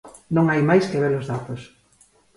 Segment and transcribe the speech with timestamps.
[0.35, 1.61] Non hai máis que ver os datos.